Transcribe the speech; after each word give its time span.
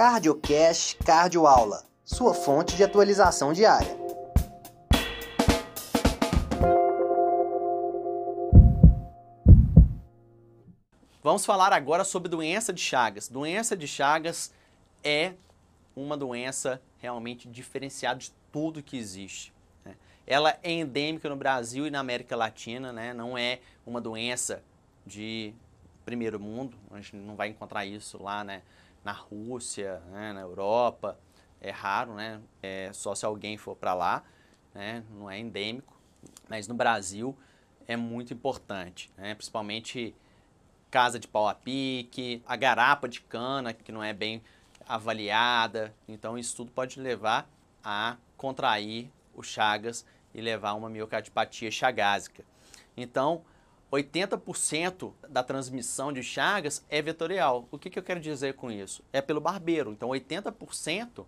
CardioCast 0.00 0.96
Cardio 1.04 1.46
Aula, 1.46 1.84
sua 2.02 2.32
fonte 2.32 2.74
de 2.74 2.82
atualização 2.82 3.52
diária. 3.52 3.94
Vamos 11.22 11.44
falar 11.44 11.74
agora 11.74 12.02
sobre 12.02 12.30
doença 12.30 12.72
de 12.72 12.80
Chagas. 12.80 13.28
Doença 13.28 13.76
de 13.76 13.86
Chagas 13.86 14.54
é 15.04 15.34
uma 15.94 16.16
doença 16.16 16.80
realmente 16.96 17.46
diferenciada 17.46 18.20
de 18.20 18.32
tudo 18.50 18.82
que 18.82 18.96
existe. 18.96 19.52
Né? 19.84 19.94
Ela 20.26 20.58
é 20.62 20.72
endêmica 20.72 21.28
no 21.28 21.36
Brasil 21.36 21.86
e 21.86 21.90
na 21.90 22.00
América 22.00 22.34
Latina, 22.34 22.90
né? 22.90 23.12
não 23.12 23.36
é 23.36 23.60
uma 23.84 24.00
doença 24.00 24.62
de 25.04 25.52
primeiro 26.06 26.40
mundo, 26.40 26.74
a 26.90 26.96
gente 26.96 27.16
não 27.16 27.36
vai 27.36 27.48
encontrar 27.48 27.84
isso 27.84 28.20
lá 28.22 28.42
né? 28.42 28.62
Na 29.04 29.12
Rússia, 29.12 30.00
né? 30.10 30.32
na 30.32 30.40
Europa, 30.40 31.18
é 31.60 31.70
raro, 31.70 32.14
né? 32.14 32.40
É 32.62 32.90
só 32.92 33.14
se 33.14 33.24
alguém 33.24 33.56
for 33.56 33.76
para 33.76 33.94
lá, 33.94 34.22
né? 34.74 35.04
não 35.10 35.30
é 35.30 35.38
endêmico, 35.38 35.98
mas 36.48 36.66
no 36.66 36.74
Brasil 36.74 37.36
é 37.86 37.96
muito 37.96 38.32
importante, 38.32 39.10
né? 39.16 39.34
principalmente 39.34 40.14
casa 40.90 41.18
de 41.18 41.28
pau 41.28 41.48
a 41.48 41.54
pique, 41.54 42.42
a 42.46 42.56
garapa 42.56 43.08
de 43.08 43.20
cana, 43.20 43.72
que 43.72 43.92
não 43.92 44.02
é 44.02 44.12
bem 44.12 44.42
avaliada. 44.86 45.94
Então, 46.08 46.36
isso 46.36 46.56
tudo 46.56 46.72
pode 46.72 47.00
levar 47.00 47.48
a 47.82 48.16
contrair 48.36 49.10
o 49.34 49.42
Chagas 49.42 50.04
e 50.34 50.40
levar 50.40 50.74
uma 50.74 50.90
miocardiopatia 50.90 51.70
chagásica. 51.70 52.44
Então, 52.96 53.42
80% 53.92 55.12
da 55.28 55.42
transmissão 55.42 56.12
de 56.12 56.22
Chagas 56.22 56.84
é 56.88 57.02
vetorial. 57.02 57.66
O 57.70 57.78
que, 57.78 57.90
que 57.90 57.98
eu 57.98 58.02
quero 58.02 58.20
dizer 58.20 58.54
com 58.54 58.70
isso? 58.70 59.02
É 59.12 59.20
pelo 59.20 59.40
barbeiro. 59.40 59.92
Então, 59.92 60.10
80% 60.10 61.24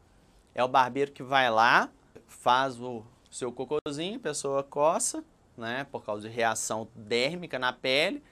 é 0.55 0.63
o 0.63 0.69
barbeiro 0.69 1.11
que 1.11 1.23
vai 1.23 1.51
lá, 1.51 1.91
faz 2.27 2.81
o 2.81 3.05
seu 3.31 3.51
cocôzinho, 3.51 4.17
a 4.17 4.21
pessoa 4.21 4.63
coça, 4.63 5.25
né, 5.57 5.87
por 5.91 6.05
causa 6.05 6.29
de 6.29 6.35
reação 6.35 6.89
dérmica 6.95 7.59
na 7.59 7.73
pele, 7.73 8.23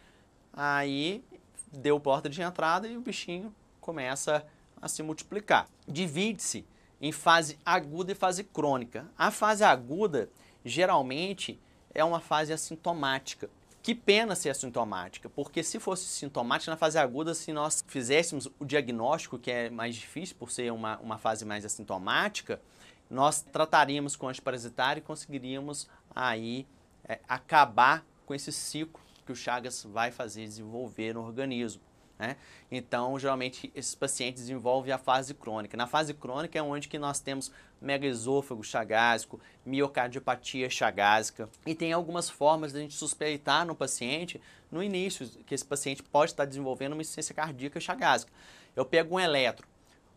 aí 0.52 1.24
deu 1.72 1.98
porta 1.98 2.28
de 2.28 2.42
entrada 2.42 2.86
e 2.86 2.96
o 2.96 3.00
bichinho 3.00 3.54
começa 3.80 4.46
a 4.80 4.88
se 4.88 5.02
multiplicar. 5.02 5.68
Divide-se 5.86 6.66
em 7.00 7.12
fase 7.12 7.58
aguda 7.64 8.12
e 8.12 8.14
fase 8.14 8.44
crônica. 8.44 9.06
A 9.16 9.30
fase 9.30 9.64
aguda, 9.64 10.28
geralmente, 10.64 11.58
é 11.94 12.04
uma 12.04 12.20
fase 12.20 12.52
assintomática. 12.52 13.48
Que 13.82 13.94
pena 13.94 14.36
ser 14.36 14.50
assintomática, 14.50 15.28
porque 15.30 15.62
se 15.62 15.80
fosse 15.80 16.04
sintomática 16.04 16.70
na 16.70 16.76
fase 16.76 16.98
aguda, 16.98 17.34
se 17.34 17.50
nós 17.50 17.82
fizéssemos 17.86 18.46
o 18.58 18.64
diagnóstico, 18.64 19.38
que 19.38 19.50
é 19.50 19.70
mais 19.70 19.96
difícil 19.96 20.36
por 20.38 20.50
ser 20.50 20.70
uma, 20.70 20.98
uma 20.98 21.16
fase 21.16 21.46
mais 21.46 21.64
assintomática, 21.64 22.60
nós 23.08 23.40
trataríamos 23.40 24.16
com 24.16 24.28
antiparasitário 24.28 25.00
e 25.00 25.02
conseguiríamos 25.02 25.88
aí 26.14 26.66
é, 27.08 27.20
acabar 27.26 28.04
com 28.26 28.34
esse 28.34 28.52
ciclo 28.52 29.00
que 29.24 29.32
o 29.32 29.36
Chagas 29.36 29.82
vai 29.84 30.10
fazer 30.10 30.44
desenvolver 30.44 31.14
no 31.14 31.22
organismo. 31.22 31.80
Né? 32.20 32.36
Então, 32.70 33.18
geralmente, 33.18 33.72
esses 33.74 33.94
pacientes 33.94 34.42
desenvolvem 34.42 34.92
a 34.92 34.98
fase 34.98 35.32
crônica. 35.32 35.74
Na 35.74 35.86
fase 35.86 36.12
crônica 36.12 36.58
é 36.58 36.62
onde 36.62 36.86
que 36.86 36.98
nós 36.98 37.18
temos 37.18 37.50
megaesôfago 37.80 38.62
chagásico, 38.62 39.40
miocardiopatia 39.64 40.68
chagásica. 40.68 41.48
E 41.64 41.74
tem 41.74 41.94
algumas 41.94 42.28
formas 42.28 42.72
de 42.72 42.78
a 42.78 42.82
gente 42.82 42.92
suspeitar 42.92 43.64
no 43.64 43.74
paciente, 43.74 44.38
no 44.70 44.82
início, 44.82 45.26
que 45.46 45.54
esse 45.54 45.64
paciente 45.64 46.02
pode 46.02 46.32
estar 46.32 46.44
desenvolvendo 46.44 46.92
uma 46.92 47.00
insuficiência 47.00 47.34
cardíaca 47.34 47.80
chagásica. 47.80 48.30
Eu 48.76 48.84
pego 48.84 49.14
um 49.14 49.20
eletro, 49.20 49.66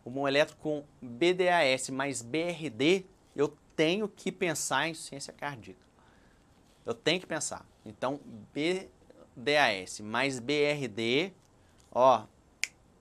um 0.04 0.28
eletro 0.28 0.58
com 0.58 0.84
BDAS 1.00 1.88
mais 1.88 2.20
BRD, 2.20 3.06
eu 3.34 3.56
tenho 3.74 4.06
que 4.06 4.30
pensar 4.30 4.88
em 4.88 4.90
insuficiência 4.90 5.32
cardíaca. 5.32 5.80
Eu 6.84 6.92
tenho 6.92 7.18
que 7.18 7.26
pensar. 7.26 7.66
Então, 7.82 8.20
BDAS 8.52 10.00
mais 10.00 10.38
BRD 10.38 11.32
ó, 11.94 12.24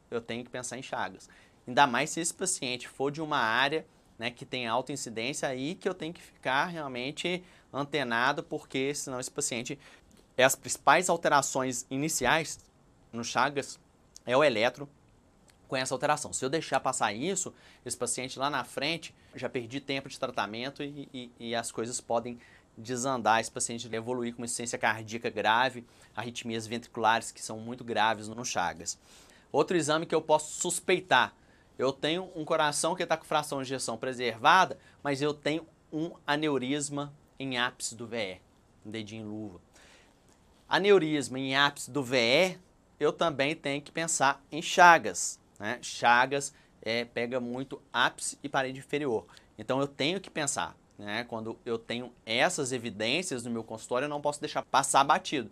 eu 0.09 0.21
tenho 0.21 0.43
que 0.43 0.49
pensar 0.49 0.77
em 0.77 0.83
chagas. 0.83 1.27
Ainda 1.67 1.87
mais 1.87 2.11
se 2.11 2.19
esse 2.19 2.33
paciente 2.33 2.87
for 2.87 3.11
de 3.11 3.21
uma 3.21 3.37
área 3.37 3.85
né, 4.17 4.29
que 4.29 4.45
tem 4.45 4.67
alta 4.67 4.91
incidência, 4.91 5.47
aí 5.47 5.75
que 5.75 5.89
eu 5.89 5.93
tenho 5.93 6.13
que 6.13 6.21
ficar 6.21 6.65
realmente 6.65 7.43
antenado, 7.73 8.43
porque 8.43 8.93
senão 8.93 9.19
esse 9.19 9.31
paciente, 9.31 9.79
as 10.37 10.55
principais 10.55 11.09
alterações 11.09 11.85
iniciais 11.89 12.59
no 13.11 13.23
chagas 13.23 13.79
é 14.25 14.37
o 14.37 14.43
eletro 14.43 14.87
com 15.67 15.75
essa 15.75 15.93
alteração. 15.93 16.31
Se 16.31 16.45
eu 16.45 16.49
deixar 16.49 16.79
passar 16.79 17.13
isso, 17.13 17.53
esse 17.85 17.97
paciente 17.97 18.37
lá 18.37 18.49
na 18.49 18.63
frente, 18.63 19.13
já 19.35 19.49
perdi 19.49 19.79
tempo 19.79 20.07
de 20.07 20.19
tratamento 20.19 20.83
e, 20.83 21.09
e, 21.11 21.31
e 21.39 21.55
as 21.55 21.71
coisas 21.71 21.99
podem 21.99 22.39
desandar, 22.78 23.39
esse 23.39 23.51
paciente 23.51 23.94
evoluir 23.94 24.34
com 24.34 24.41
uma 24.41 24.45
insuficiência 24.45 24.78
cardíaca 24.78 25.29
grave, 25.29 25.85
arritmias 26.16 26.66
ventriculares 26.66 27.31
que 27.31 27.41
são 27.41 27.59
muito 27.59 27.84
graves 27.84 28.28
no 28.28 28.44
Chagas. 28.44 28.97
Outro 29.51 29.78
exame 29.78 30.06
que 30.06 30.16
eu 30.16 30.22
posso 30.22 30.59
suspeitar, 30.59 31.35
eu 31.78 31.91
tenho 31.91 32.29
um 32.35 32.45
coração 32.45 32.95
que 32.95 33.03
está 33.03 33.17
com 33.17 33.25
fração 33.25 33.59
de 33.62 33.67
ejeção 33.67 33.97
preservada, 33.97 34.78
mas 35.03 35.22
eu 35.22 35.33
tenho 35.33 35.66
um 35.91 36.12
aneurisma 36.25 37.13
em 37.39 37.57
ápice 37.57 37.95
do 37.95 38.07
VE, 38.07 38.39
um 38.85 38.91
dedinho 38.91 39.28
luva. 39.28 39.59
Aneurisma 40.67 41.39
em 41.39 41.56
ápice 41.56 41.91
do 41.91 42.03
VE, 42.03 42.57
eu 43.00 43.12
também 43.12 43.56
tenho 43.56 43.81
que 43.81 43.91
pensar 43.91 44.41
em 44.51 44.62
Chagas. 44.62 45.39
Né? 45.59 45.79
Chagas 45.81 46.53
é, 46.81 47.06
pega 47.06 47.39
muito 47.39 47.81
ápice 47.91 48.38
e 48.44 48.50
parede 48.50 48.79
inferior. 48.79 49.25
Então 49.57 49.79
eu 49.79 49.88
tenho 49.88 50.19
que 50.19 50.29
pensar, 50.29 50.75
né? 50.97 51.23
Quando 51.23 51.57
eu 51.65 51.77
tenho 51.77 52.11
essas 52.25 52.71
evidências 52.71 53.43
no 53.43 53.51
meu 53.51 53.63
consultório, 53.63 54.05
eu 54.05 54.09
não 54.09 54.21
posso 54.21 54.39
deixar 54.39 54.63
passar 54.63 55.03
batido. 55.03 55.51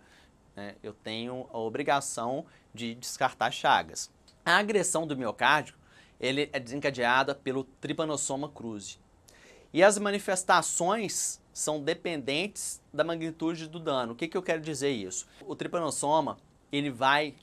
Né? 0.56 0.76
Eu 0.84 0.94
tenho 0.94 1.48
a 1.52 1.58
obrigação 1.58 2.46
de 2.74 2.96
descartar 2.96 3.52
chagas. 3.52 4.10
A 4.46 4.58
agressão 4.58 5.06
do 5.06 5.18
miocárdio 5.18 5.76
ele 6.20 6.50
é 6.54 6.60
desencadeada 6.60 7.34
pelo 7.34 7.64
tripanossoma 7.64 8.48
cruzi. 8.48 9.00
E 9.74 9.84
as 9.84 9.98
manifestações 9.98 11.42
são 11.52 11.82
dependentes 11.82 12.80
da 12.94 13.04
magnitude 13.04 13.68
do 13.68 13.80
dano. 13.80 14.14
O 14.14 14.16
que, 14.16 14.28
que 14.28 14.38
eu 14.38 14.44
quero 14.44 14.62
dizer 14.62 14.92
isso? 14.92 15.28
O 15.46 15.56
tripanossoma 15.56 16.38
ele 16.72 16.92
vai 16.92 17.36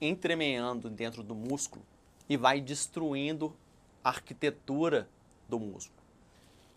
entremeando 0.00 0.88
dentro 0.88 1.22
do 1.22 1.34
músculo 1.34 1.84
e 2.28 2.36
vai 2.36 2.60
destruindo 2.60 3.54
a 4.02 4.08
arquitetura 4.08 5.08
do 5.48 5.58
músculo. 5.58 5.97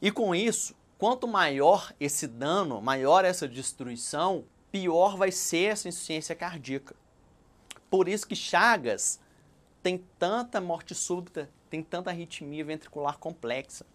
E 0.01 0.09
com 0.11 0.33
isso, 0.33 0.75
quanto 0.97 1.27
maior 1.27 1.93
esse 1.99 2.27
dano, 2.27 2.81
maior 2.81 3.23
essa 3.23 3.47
destruição, 3.47 4.45
pior 4.71 5.15
vai 5.15 5.31
ser 5.31 5.71
essa 5.71 5.87
insuficiência 5.87 6.35
cardíaca. 6.35 6.95
Por 7.89 8.07
isso 8.07 8.25
que 8.25 8.35
Chagas 8.35 9.19
tem 9.83 10.03
tanta 10.17 10.61
morte 10.61 10.95
súbita, 10.95 11.49
tem 11.69 11.83
tanta 11.83 12.09
arritmia 12.09 12.63
ventricular 12.63 13.17
complexa. 13.17 13.85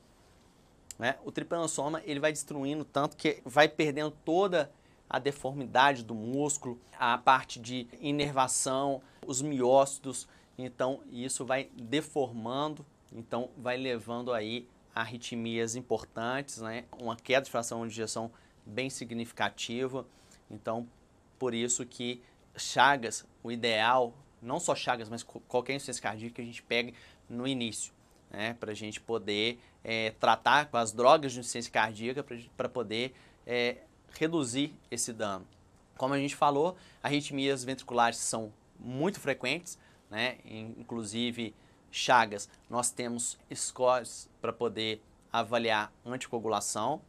Né? 0.99 1.17
O 1.25 1.33
tripanossoma 1.33 2.03
ele 2.05 2.21
vai 2.21 2.33
destruindo 2.33 2.85
tanto 2.85 3.17
que 3.17 3.43
vai 3.45 3.69
perdendo 3.69 4.11
toda 4.25 4.71
a 5.09 5.19
deformidade 5.19 6.05
do 6.05 6.15
músculo, 6.15 6.81
a 6.99 7.17
parte 7.19 7.61
de 7.61 7.89
inervação, 8.01 9.01
os 9.27 9.41
miócitos, 9.41 10.29
então 10.59 11.01
isso 11.11 11.45
vai 11.45 11.69
deformando, 11.75 12.85
então 13.13 13.51
vai 13.57 13.77
levando 13.77 14.33
aí 14.33 14.69
arritmias 14.97 15.77
importantes, 15.77 16.63
né? 16.63 16.85
uma 16.99 17.17
queda 17.17 17.45
de 17.45 17.51
fração 17.51 17.87
de 17.87 17.93
injeção 17.93 18.33
bem 18.65 18.89
significativa. 18.89 20.07
Então, 20.51 20.89
por 21.39 21.53
isso 21.53 21.85
que 21.85 22.23
Chagas, 22.57 23.27
o 23.43 23.53
ideal, 23.53 24.15
não 24.41 24.59
só 24.59 24.75
Chagas, 24.75 25.11
mas 25.11 25.23
qualquer 25.23 25.75
insuficiência 25.75 26.03
cardíaca 26.03 26.37
que 26.37 26.41
a 26.41 26.45
gente 26.45 26.63
pegue 26.63 26.95
no 27.29 27.47
início, 27.47 27.93
né? 28.31 28.55
para 28.55 28.73
a 28.73 28.75
gente 28.75 28.99
poder 28.99 29.61
é, 29.85 30.13
tratar 30.19 30.71
com 30.71 30.79
as 30.79 30.93
drogas 30.93 31.33
de 31.33 31.41
insuficiência 31.41 31.71
cardíaca, 31.71 32.25
para 32.57 32.69
poder 32.69 33.15
é, 33.47 33.77
reduzir 34.19 34.73
esse 34.91 35.13
dano. 35.13 35.47
Como 35.99 36.15
a 36.15 36.19
gente 36.19 36.35
falou, 36.35 36.75
arritmias 37.03 37.63
ventriculares 37.63 38.17
são 38.17 38.51
muito 38.81 39.21
frequentes, 39.21 39.79
né? 40.11 40.39
inclusive 40.47 41.55
Chagas, 41.97 42.47
nós 42.69 42.91
temos 42.91 43.39
scores 43.55 44.29
para 44.39 44.53
poder 44.53 45.03
avaliar 45.33 45.91
anticoagulação. 46.05 47.01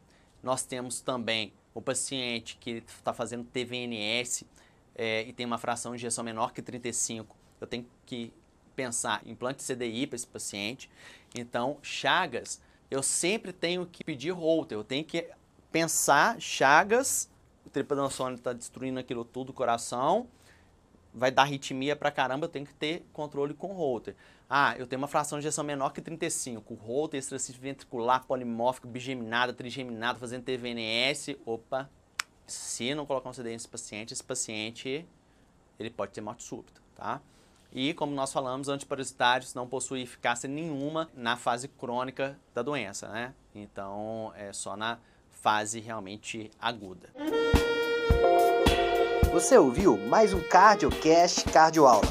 Nós 0.42 0.62
temos 0.62 1.02
também 1.02 1.52
o 1.74 1.82
paciente 1.82 2.56
que 2.58 2.82
está 2.86 3.12
fazendo 3.12 3.44
TVNS 3.44 4.46
é, 4.94 5.24
e 5.28 5.32
tem 5.34 5.44
uma 5.44 5.58
fração 5.58 5.92
de 5.92 5.98
injeção 5.98 6.24
menor 6.24 6.54
que 6.54 6.62
35. 6.62 7.36
Eu 7.60 7.66
tenho 7.66 7.86
que 8.06 8.32
pensar 8.74 9.20
em 9.26 9.32
implante 9.32 9.62
CDI 9.62 10.06
para 10.06 10.16
esse 10.16 10.26
paciente. 10.26 10.90
Então, 11.34 11.76
Chagas, 11.82 12.58
eu 12.90 13.02
sempre 13.02 13.52
tenho 13.52 13.84
que 13.84 14.02
pedir 14.02 14.30
Holter, 14.30 14.78
eu 14.78 14.84
tenho 14.84 15.04
que 15.04 15.28
pensar 15.70 16.40
Chagas, 16.40 17.28
o 17.66 17.68
tripanossônio 17.68 18.36
está 18.36 18.54
destruindo 18.54 18.98
aquilo 18.98 19.22
tudo, 19.22 19.50
o 19.50 19.52
coração, 19.52 20.26
vai 21.18 21.30
dar 21.30 21.42
arritmia 21.42 21.94
pra 21.96 22.10
caramba, 22.10 22.46
eu 22.46 22.48
tenho 22.48 22.64
que 22.64 22.74
ter 22.74 23.04
controle 23.12 23.52
com 23.52 23.72
Holter. 23.72 24.14
Ah, 24.48 24.74
eu 24.78 24.86
tenho 24.86 25.00
uma 25.00 25.08
fração 25.08 25.38
de 25.38 25.46
ejeção 25.46 25.64
menor 25.64 25.92
que 25.92 26.00
35, 26.00 26.74
Holter, 26.74 27.18
extracício 27.18 27.60
ventricular, 27.60 28.24
polimórfico, 28.24 28.88
bigeminada, 28.88 29.52
trigeminada, 29.52 30.18
fazendo 30.18 30.44
TVNS, 30.44 31.36
opa, 31.44 31.90
se 32.46 32.94
não 32.94 33.04
colocar 33.04 33.28
um 33.28 33.32
CD 33.32 33.50
nesse 33.50 33.68
paciente, 33.68 34.14
esse 34.14 34.24
paciente, 34.24 35.06
ele 35.78 35.90
pode 35.90 36.12
ter 36.12 36.20
morte 36.20 36.42
súbita, 36.44 36.80
tá? 36.94 37.20
E, 37.70 37.92
como 37.92 38.14
nós 38.14 38.32
falamos, 38.32 38.68
antiparasitários 38.68 39.52
não 39.52 39.68
possuem 39.68 40.02
eficácia 40.02 40.48
nenhuma 40.48 41.10
na 41.14 41.36
fase 41.36 41.68
crônica 41.68 42.38
da 42.54 42.62
doença, 42.62 43.08
né? 43.08 43.34
Então, 43.54 44.32
é 44.34 44.52
só 44.52 44.74
na 44.76 44.98
fase 45.30 45.78
realmente 45.78 46.50
aguda. 46.58 47.10
Você 49.38 49.56
ouviu 49.56 49.96
mais 49.96 50.34
um 50.34 50.40
CardioCast 50.40 51.44
Cardioaula. 51.44 52.02